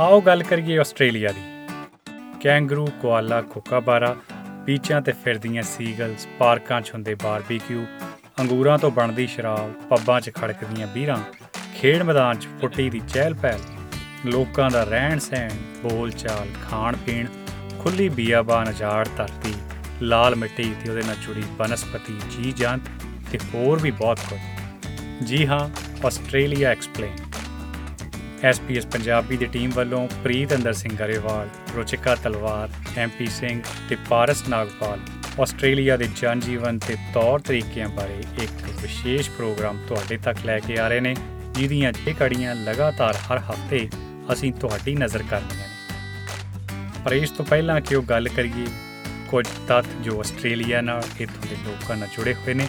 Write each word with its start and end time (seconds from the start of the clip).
ਆਓ 0.00 0.20
ਗੱਲ 0.20 0.42
ਕਰੀਏ 0.42 0.78
ਆਸਟ੍ਰੇਲੀਆ 0.78 1.30
ਦੀ। 1.32 1.42
ਕੈਂਗਰੂ, 2.40 2.86
ਕੋਆਲਾ 3.00 3.40
ਕੋਕਾਬਾਰਾ 3.42 4.14
ਬੀਚਾਂ 4.64 5.00
ਤੇ 5.02 5.12
ਫਿਰਦੀਆਂ 5.24 5.62
ਸੀਗਲਸ 5.62 6.26
ਪਾਰਕਾਂ 6.38 6.80
'ਚ 6.80 6.92
ਹੁੰਦੇ 6.94 7.14
ਬਾਰਬੀਕਿਊ, 7.14 7.84
ਅੰਗੂਰਾਂ 8.40 8.78
ਤੋਂ 8.78 8.90
ਬਣਦੀ 8.90 9.26
ਸ਼ਰਾਬ, 9.26 9.72
ਪੱਬਾਂ 9.90 10.20
'ਚ 10.20 10.30
ਖੜਕਦੀਆਂ 10.34 10.86
ਬੀਰਾਂ, 10.86 11.18
ਖੇਡ 11.76 12.02
ਮੈਦਾਨ 12.02 12.38
'ਚ 12.38 12.48
ਫੁੱਟੀ 12.60 12.88
ਦੀ 12.90 13.00
ਚਹਿਲ 13.08 13.34
ਪਹਿਲ, 13.34 13.60
ਲੋਕਾਂ 14.26 14.70
ਦਾ 14.70 14.84
ਰਹਿਣ 14.84 15.18
ਸਹਿਣ, 15.18 15.50
ਬੋਲ 15.82 16.10
ਚਾਲ, 16.10 16.46
ਖਾਣ 16.70 16.96
ਪੀਣ 16.96 17.26
ਖੁੱਲੀ 17.80 18.08
ਬੀਆਬਾਨ 18.08 18.70
ਅਜਾੜ 18.70 19.06
ਧਰਤੀ, 19.16 19.54
ਲਾਲ 20.02 20.36
ਮਿੱਟੀ 20.36 20.74
ਤੇ 20.84 20.90
ਉਹਦੇ 20.90 21.02
ਨਾਲ 21.02 21.16
ਜੁੜੀ 21.26 21.42
ਬਨਸਪਤੀ 21.58 22.18
ਜੀ 22.30 22.52
ਜਾਂਤ 22.52 22.80
ਤੇ 23.32 23.38
ਹੋਰ 23.54 23.78
ਵੀ 23.78 23.90
ਬਹੁਤ 23.90 24.20
ਕੁਝ। 24.30 24.40
ਜੀ 25.24 25.46
ਹਾਂ, 25.46 25.68
ਆਸਟ੍ਰੇਲੀਆ 26.06 26.70
ਐਕਸਪਲੇਨ। 26.70 27.29
ਐਸਪੀਐਸ 28.44 28.86
ਪੰਜਾਬੀ 28.86 29.36
ਦੀ 29.36 29.46
ਟੀਮ 29.46 29.70
ਵੱਲੋਂ 29.70 30.08
ਪ੍ਰੀਤ 30.22 30.54
ਅੰਦਰ 30.54 30.72
ਸਿੰਘ 30.72 30.96
ਗਰੇਵਾਲ, 30.96 31.48
ਰੋਚਿਕਾ 31.76 32.14
ਤਲਵਾਰ, 32.14 32.70
ਐਮਪੀ 32.98 33.26
ਸਿੰਘ 33.26 33.60
ਤੇ 33.88 33.96
ਪਾਰਸ 34.08 34.48
ਨਾਗਪਾਲ 34.48 35.00
ਆਸਟ੍ਰੇਲੀਆ 35.40 35.96
ਦੇ 35.96 36.08
ਜਨ 36.20 36.40
ਜੀਵਨ 36.40 36.78
ਤੇ 36.78 36.96
ਤੌਰ 37.14 37.40
ਤਰੀਕਿਆਂ 37.40 37.88
ਬਾਰੇ 37.88 38.18
ਇੱਕ 38.42 38.52
ਵਿਸ਼ੇਸ਼ 38.82 39.30
ਪ੍ਰੋਗਰਾਮ 39.30 39.78
ਤੁਹਾਡੇ 39.88 40.16
ਤੱਕ 40.16 40.38
ਲੈ 40.46 40.58
ਕੇ 40.58 40.78
ਆ 40.78 40.88
ਰਹੇ 40.88 41.00
ਨੇ, 41.00 41.14
ਜਿਹਦੀਆਂ 41.52 41.92
ਇਹ 42.06 42.14
ਕੜੀਆਂ 42.14 42.54
ਲਗਾਤਾਰ 42.54 43.16
ਹਰ 43.16 43.38
ਹਫ਼ਤੇ 43.38 43.88
ਅਸੀਂ 44.32 44.52
ਤੁਹਾਡੀ 44.52 44.94
ਨਜ਼ਰ 44.94 45.22
ਕਰਨੀਆਂ 45.30 45.68
ਨੇ। 45.68 47.02
ਪਰ 47.04 47.12
ਇਸ 47.12 47.30
ਤੋਂ 47.30 47.44
ਪਹਿਲਾਂ 47.44 47.80
ਕਿ 47.80 47.94
ਉਹ 47.94 48.02
ਗੱਲ 48.02 48.28
ਕਰੀਏ, 48.28 48.66
ਕੁਝ 49.28 49.46
ਤੱਤ 49.68 49.86
ਜੋ 50.02 50.20
ਆਸਟ੍ਰੇਲੀਆ 50.20 50.80
ਨਾਲ 50.80 51.02
ਇੱਥੋਂ 51.20 51.50
ਦੇ 51.50 51.56
ਲੋਕਾਂ 51.64 51.96
ਨਾਲ 51.96 52.08
ਜੁੜੇ 52.16 52.34
ਹੋਏ 52.34 52.54
ਨੇ। 52.54 52.68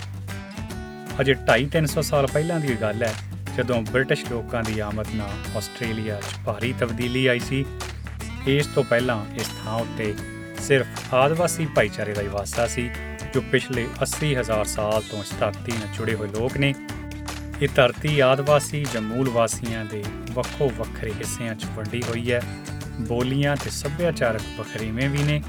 ਅਜੇ 1.22 1.34
2.5-300 1.34 2.02
ਸਾਲ 2.02 2.28
ਪਹਿਲਾਂ 2.28 2.60
ਦੀ 2.60 2.76
ਗੱਲ 2.82 3.04
ਹੈ 3.04 3.14
ਜਦੋਂ 3.58 3.82
ਬ੍ਰਿਟਿਸ਼ 3.82 4.26
ਲੋਕਾਂ 4.26 4.64
ਦੀ 4.64 4.80
ਆਮਦ 4.80 5.08
ਨਾਲ 5.16 5.58
ਆਸਟ੍ਰੇਲੀਆ 5.58 6.22
'ਚ 6.22 6.46
ਭਾਰੀ 6.46 6.74
ਤਬਦੀਲੀ 6.80 7.28
ਆਈ 7.28 7.40
ਸੀ, 7.40 7.66
ਇਸ 8.48 8.68
ਤੋਂ 8.68 8.84
ਪਹਿਲਾਂ 8.84 9.26
ਇਸ 9.36 9.50
ਥਾਂ 9.64 9.76
ਉੱਤੇ 9.76 10.16
ਸਿਰਫ 10.60 11.14
ਆਦਿਵਾਸੀ 11.14 11.66
ਭਾਈਚਾਰੇ 11.66 12.14
ਦਾ 12.14 12.22
ਹੀ 12.22 12.28
ਵਾਸਾ 12.28 12.68
ਸੀ, 12.68 12.90
ਜੋ 13.34 13.42
ਪਿਛਲੇ 13.42 13.88
80000 14.02 14.66
ਸਾਲ 14.66 15.04
ਤੋਂ 15.12 15.20
ਇਸ 15.20 15.34
ਧਰਤੀ 15.40 15.72
ਨਾਲ 15.72 15.88
ਜੁੜੇ 15.98 16.16
ਹੋਏ 16.16 16.28
ਲੋਕ 16.28 16.58
ਨੇ। 16.58 16.74
ਇਹ 17.62 17.68
ਧਰਤੀ 17.76 18.20
ਆਦਿਵਾਸੀ 18.20 18.86
ਜਾਂ 18.94 19.02
ਮੂਲ 19.02 19.30
ਵਾਸੀਆਂ 19.30 19.86
ਦੇ 19.86 20.04
ਵੱਖੋ 20.32 20.72
ਵੱਖਰੇ 20.78 21.12
ਹਿੱਸਿਆਂ 21.12 21.56
'ਚ 21.56 21.66
ਵੰਡੀ 21.66 22.04
ਹੋਈ 22.10 22.32
ਹੈ। 22.32 22.42
ਬੋਲੀਆਂ 23.00 23.56
ਤੇ 23.56 23.70
ਸੱਭਿਆਚਾਰਕ 23.70 24.42
ਵੱਖਰੇਵੇਂ 24.58 25.10
ਵੀ 25.10 25.24
ਨੇ। 25.24 25.44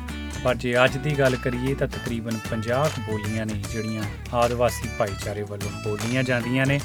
ਪਰ 0.45 0.55
ਜੇ 0.55 0.85
ਅੱਜ 0.85 0.97
ਦੀ 0.97 1.19
ਗੱਲ 1.19 1.37
ਕਰੀਏ 1.37 1.75
ਤਾਂ 1.75 1.89
ਤਕਰੀਬਨ 1.89 2.39
50 2.51 2.91
ਬੋਲੀਆਂ 2.99 3.47
ਨੇ, 3.47 3.55
ਜਿਹੜੀਆਂ 3.73 4.03
ਆਦਿਵਾਸੀ 4.35 4.89
ਭਾਈਚਾਰੇ 4.99 5.43
ਵੱਲੋਂ 5.43 5.71
ਬੋਲੀਆਂ 5.85 6.23
ਜਾਂਦੀਆਂ 6.23 6.67
ਨੇ। 6.67 6.81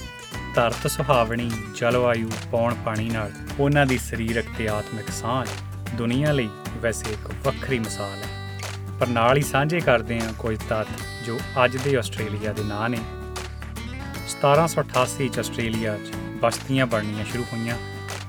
ਧਰਤ 0.57 0.87
ਸੁਹਾਵਣੀ, 0.87 1.51
ਜਲਵਾਯੂ, 1.75 2.31
ਪੌਣ 2.51 2.75
ਪਾਣੀ 2.75 3.09
ਨਾਲ 3.09 3.31
ਉਹਨਾਂ 3.59 3.85
ਦੀ 3.85 3.97
ਸਰੀਰਕ 3.97 4.45
ਤੇ 4.57 4.69
ਆਤਮਿਕ 4.69 5.09
ਸਾਂਝ 5.09 5.49
ਦੁਨੀਆ 5.95 6.31
ਲਈ 6.31 6.49
ਵੈਸੇ 6.77 7.11
ਇੱਕ 7.11 7.31
ਵੱਖਰੀ 7.43 7.79
ਮਿਸਾਲ 7.79 8.17
ਹੈ। 8.17 8.59
ਪਰ 8.99 9.07
ਨਾਲ 9.07 9.37
ਹੀ 9.37 9.41
ਸਾਂਝੇ 9.41 9.79
ਕਰਦੇ 9.79 10.21
ਹਾਂ 10.21 10.33
ਕੁਝ 10.39 10.57
ਤੱਤ 10.69 10.87
ਜੋ 11.25 11.39
ਅੱਜ 11.65 11.77
ਦੇ 11.77 11.97
ਆਸਟ੍ਰੇਲੀਆ 11.97 12.53
ਦੇ 12.53 12.63
ਨਾਂ 12.63 12.89
ਨੇ। 12.89 12.97
1788 14.27 15.27
ਚ 15.27 15.39
ਆਸਟ੍ਰੇਲੀਆ 15.39 15.97
'ਚ 15.97 16.15
ਬਸਤੀਆਂ 16.41 16.85
ਬਣਨੀਆਂ 16.85 17.25
ਸ਼ੁਰੂ 17.25 17.43
ਹੋਈਆਂ। 17.43 17.77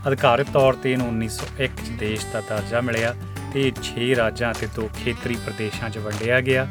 ਅਧਿਕਾਰਤ 0.09 0.47
ਤੌਰ 0.53 0.75
ਤੇ 0.75 0.93
ਇਹਨੂੰ 0.93 1.09
1901 1.09 1.87
ਚ 1.87 1.89
ਦੇਸ਼ 1.89 2.27
ਦਾ 2.33 2.41
ਦਰਜਾ 2.41 2.81
ਮਿਲਿਆ 2.81 3.15
ਤੇ 3.55 3.73
6 3.83 4.15
ਰਾਜਾਂ 4.17 4.55
ਤੇ 4.55 4.67
ਦੋ 4.67 4.91
ਖੇਤਰੀ 5.05 5.37
ਪ੍ਰਦੇਸ਼ਾਂ 5.37 5.91
'ਚ 5.91 5.99
ਵੰਡਿਆ 5.99 6.41
ਗਿਆ। 6.41 6.69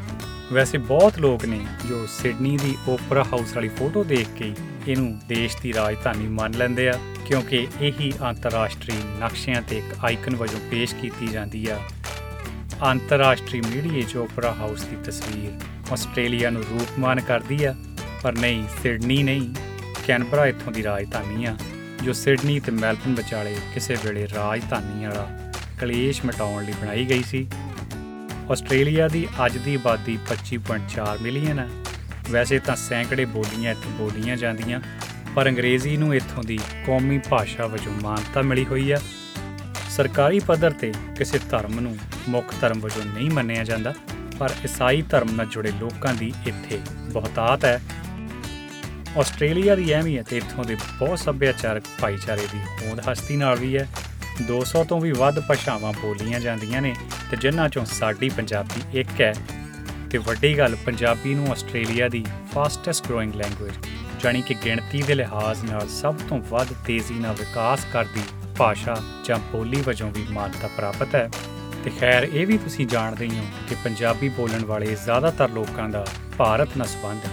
ਵੈਸੇ 0.52 0.78
ਬਹੁਤ 0.78 1.18
ਲੋਕ 1.18 1.44
ਨੇ 1.44 1.58
ਜੋ 1.88 2.06
ਸਿਡਨੀ 2.06 2.56
ਦੀ 2.56 2.74
ਓਪਰਾ 2.88 3.22
ਹਾਊਸ 3.22 3.52
ਵਾਲੀ 3.54 3.68
ਫੋਟੋ 3.68 4.04
ਦੇਖ 4.04 4.28
ਕੇ 4.38 4.52
ਇਹਨੂੰ 4.86 5.18
ਦੇਸ਼ 5.28 5.56
ਦੀ 5.62 5.72
ਰਾਜਧਾਨੀ 5.72 6.26
ਮੰਨ 6.28 6.54
ਲੈਂਦੇ 6.58 6.88
ਆ, 6.88 6.98
ਕਿਉਂਕਿ 7.26 7.66
ਇਹੀ 7.80 8.12
ਅੰਤਰਰਾਸ਼ਟਰੀ 8.28 8.96
ਨਕਸ਼ਿਆਂ 9.20 9.62
ਤੇ 9.62 9.78
ਇੱਕ 9.78 10.04
ਆਈਕਨ 10.04 10.36
ਵਜੋਂ 10.36 10.60
ਪੇਸ਼ 10.70 10.94
ਕੀਤੀ 10.94 11.26
ਜਾਂਦੀ 11.26 11.66
ਆ। 11.66 11.78
ਅੰਤਰਰਾਸ਼ਟਰੀ 12.84 13.60
ਮੀਡੀਆ 13.60 14.02
'ਚ 14.02 14.16
ਓਪਰਾ 14.16 14.52
ਹਾਊਸ 14.52 14.84
ਦੀ 14.84 14.96
ਤਸਵੀਰ 15.04 15.92
ਆਸਟ੍ਰੇਲੀਆ 15.92 16.50
ਨੂੰ 16.50 16.62
ਰੂਪਮਾਨ 16.62 17.20
ਕਰਦੀ 17.20 17.64
ਆ, 17.64 17.74
ਪਰ 18.22 18.32
ਨਹੀਂ, 18.34 18.64
ਸਿਡਨੀ 18.82 19.22
ਨਹੀਂ, 19.22 19.54
ਕੈਨਬਰਾ 20.06 20.46
ਇੱਥੋਂ 20.46 20.72
ਦੀ 20.72 20.82
ਰਾਜਧਾਨੀ 20.82 21.44
ਆ, 21.44 21.56
ਜੋ 22.04 22.12
ਸਿਡਨੀ 22.12 22.58
ਤੇ 22.60 22.72
ਮੈਲਬਨ 22.72 23.14
ਵਿਚਾਲੇ 23.14 23.56
ਕਿਸੇ 23.74 23.96
ਵੇਲੇ 24.04 24.26
ਰਾਜਧਾਨੀ 24.34 25.04
ਵਾਲਾ 25.06 25.28
ਕਲੇਸ਼ 25.80 26.24
ਮਿਟਾਉਣ 26.24 26.64
ਲਈ 26.64 26.72
ਬਣਾਈ 26.80 27.04
ਗਈ 27.04 27.22
ਸੀ। 27.22 27.46
ਆਸਟ੍ਰੇਲੀਆ 28.50 29.08
ਦੀ 29.08 29.26
ਅੱਜ 29.46 29.56
ਦੀ 29.58 29.74
ਆਬਾਦੀ 29.74 30.18
25.4 30.26 31.18
ਮਿਲੀਅਨ 31.22 31.58
ਹੈ। 31.58 31.68
ਵੈਸੇ 32.30 32.58
ਤਾਂ 32.58 32.76
ਸੈਂਕੜੇ 32.76 33.24
ਬੋਲੀਆਂ 33.24 33.72
ਇੱਥੇ 33.72 33.90
ਬੋਲੀਆਂ 33.90 34.36
ਜਾਂਦੀਆਂ, 34.36 34.80
ਪਰ 35.34 35.48
ਅੰਗਰੇਜ਼ੀ 35.48 35.96
ਨੂੰ 35.96 36.14
ਇੱਥੋਂ 36.14 36.42
ਦੀ 36.42 36.58
ਕੌਮੀ 36.86 37.18
ਭਾਸ਼ਾ 37.18 37.66
ਵਜੋਂ 37.66 37.92
ਮਾਨਤਾ 38.02 38.42
ਮਿਲੀ 38.42 38.64
ਹੋਈ 38.64 38.92
ਹੈ। 38.92 39.00
ਸਰਕਾਰੀ 39.90 40.40
ਪੱਧਰ 40.40 40.70
ਤੇ 40.70 40.92
ਕਿਸੇ 41.18 41.38
ਧਰਮ 41.50 41.80
ਨੂੰ 41.80 41.96
ਮੁੱਖ 42.28 42.54
ਧਰਮ 42.60 42.80
ਵਜੋਂ 42.80 43.04
ਨਹੀਂ 43.04 43.30
ਮੰਨਿਆ 43.30 43.64
ਜਾਂਦਾ, 43.64 43.94
ਪਰ 44.38 44.50
ਈਸਾਈ 44.64 45.02
ਧਰਮ 45.02 45.30
ਨਾਲ 45.30 45.46
ਜੁੜੇ 45.46 45.72
ਲੋਕਾਂ 45.80 46.14
ਦੀ 46.14 46.32
ਇੱਥੇ 46.46 46.80
ਬਹੁਤਾਤ 47.12 47.64
ਹੈ। 47.64 47.80
ਆਸਟ੍ਰੇਲੀਆ 49.18 49.74
ਦੀ 49.74 49.94
ਅਹਿਮੀਅਤ 49.94 50.32
ਇੱਥੋਂ 50.32 50.64
ਦੇ 50.64 50.76
ਬਹੁਤ 50.98 51.18
ਸੱਭਿਆਚਾਰਕ 51.18 51.84
ਭਾਈਚਾਰੇ 52.00 52.46
ਦੀ 52.52 52.58
ਹੋਂਦ 52.58 53.00
ਹਸਤੀ 53.12 53.36
ਨਾਲ 53.36 53.56
ਵੀ 53.56 53.76
ਹੈ। 53.78 53.88
200 54.42 54.84
ਤੋਂ 54.84 55.00
ਵੀ 55.00 55.12
ਵੱਧ 55.12 55.40
ਭਾਸ਼ਾਵਾਂ 55.40 55.92
ਬੋਲੀਆਂ 55.92 56.40
ਜਾਂਦੀਆਂ 56.40 56.82
ਨੇ 56.82 56.96
ਤੇ 57.30 57.36
ਜਿਨ੍ਹਾਂ 57.36 57.68
ਚੋਂ 57.68 57.84
ਸਾਡੀ 57.84 58.28
ਪੰਜਾਬੀ 58.28 59.00
ਇੱਕ 59.00 59.20
ਹੈ। 59.20 59.34
ਤੇ 60.10 60.18
ਵੱਡੀ 60.18 60.58
ਗੱਲ, 60.58 60.76
ਪੰਜਾਬੀ 60.76 61.34
ਨੂੰ 61.34 61.52
ਆਸਟ੍ਰੇਲੀਆ 61.52 62.08
ਦੀ 62.08 62.26
ਫਾਸਟੈਸਟ 62.54 63.08
ਗਰੋਇੰਗ 63.08 63.34
ਲੈਂਗੁਏਜ 63.34 63.72
ਜਾਨੀ 64.20 64.42
ਕਿ 64.42 64.54
ਗਿਣਤੀ 64.64 65.02
ਦੇ 65.02 65.14
ਲਿਹਾਜ਼ 65.14 65.64
ਨਾਲ 65.64 65.88
ਸਭ 65.88 66.14
ਤੋਂ 66.28 66.38
ਵੱਧ 66.38 66.68
ਤੇਜ਼ੀ 66.86 67.14
ਨਾਲ 67.14 67.34
ਵਿਕਾਸ 67.34 67.80
ਕਰਦੀ 67.92 68.20
ਭਾਸ਼ਾ 68.58 69.02
ਜਾਂ 69.24 69.38
ਬੋਲੀ 69.38 69.82
ਵਜੋਂ 69.82 70.10
ਵੀ 70.10 70.26
ਮਾਨਤਾ 70.30 70.68
ਪ੍ਰਾਪਤ 70.68 71.14
ਹੈ। 71.14 71.30
ਤੇ 71.84 71.90
ਖੈਰ, 72.00 72.22
ਇਹ 72.22 72.46
ਵੀ 72.46 72.58
ਤੁਸੀਂ 72.58 72.86
ਜਾਣਦੇ 72.86 73.24
ਹੀ 73.24 73.38
ਹੋ 73.38 73.44
ਕਿ 73.68 73.76
ਪੰਜਾਬੀ 73.84 74.28
ਬੋਲਣ 74.28 74.64
ਵਾਲੇ 74.64 74.96
ਜ਼ਿਆਦਾਤਰ 75.04 75.50
ਲੋਕਾਂ 75.50 75.88
ਦਾ 75.88 76.06
ਭਾਰਤ 76.38 76.68
ਨਾਲ 76.76 76.86
ਸੰਬੰਧ 76.86 77.20
ਹੈ। 77.24 77.30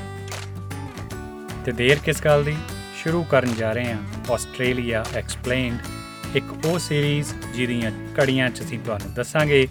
ਤੇ 1.65 1.71
ਦੇਰ 1.71 1.99
ਕਿਸ 1.99 2.23
ਗੱਲ 2.25 2.43
ਦੀ? 2.43 2.55
ਸ਼ੁਰੂ 3.03 3.23
ਕਰਨ 3.23 3.53
ਜਾ 3.53 3.71
ਰਹੇ 3.71 3.93
ਹਾਂ। 3.93 4.33
ਆਸਟ੍ਰੇਲੀਆ 4.33 5.05
ਐਕਸਪਲੇਨਡ 5.15 5.79
ਇੱਕ 6.35 6.65
ਉਹ 6.65 6.79
ਸੀਰੀਜ਼ 6.79 7.33
ਜਿਹਦੀਆਂ 7.55 7.91
ਕੜੀਆਂ 8.17 8.49
'ਚ 8.49 8.61
ਅਸੀਂ 8.61 8.79
ਤੁਹਾਨੂੰ 8.79 9.13
ਦੱਸਾਂਗੇ। 9.13 9.67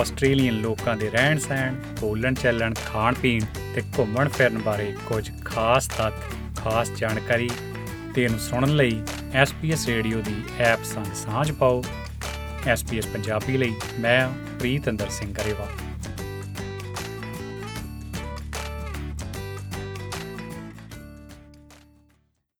ਆਸਟ੍ਰੇਲੀਅਨ 0.00 0.54
ਲੋਕਾਂ 0.54 0.96
ਦੇ 0.96 1.10
ਰਹਿਣ 1.10 1.38
ਸਹਿਣ, 1.38 1.74
ਬੋਲਣ 2.00 2.34
ਚੱਲਣ, 2.34 2.74
ਖਾਣ 2.86 3.14
ਪੀਣ 3.14 3.44
ਤੇ 3.74 3.82
ਘੁੰਮਣ 3.98 4.28
ਫਿਰਨ 4.28 4.58
ਬਾਰੇ 4.58 4.94
ਕੁਝ 5.06 5.30
ਖਾਸ 5.44 5.86
ਤੱਥ, 5.86 6.14
ਖਾਸ 6.56 6.90
ਜਾਣਕਾਰੀ 6.90 7.50
ਤੇ 8.14 8.24
ਇਹਨੂੰ 8.24 8.38
ਸੁਣਨ 8.38 8.76
ਲਈ 8.76 9.02
SPS 9.42 9.86
ਰੇਡੀਓ 9.86 10.20
ਦੀ 10.20 10.42
ਐਪ 10.58 10.84
ਸੰਗ 10.84 11.14
ਸਾਂਝ 11.14 11.52
ਪਾਓ। 11.52 11.84
SPS 12.72 13.06
ਪੰਜਾਬੀ 13.12 13.56
ਲਈ 13.56 13.74
ਮੈਂ 14.00 14.28
ਪ੍ਰੀਤ 14.58 14.88
ਅੰਦਰ 14.88 15.08
ਸਿੰਘ 15.08 15.32
ਗਰੇਵਾਲ। 15.32 15.85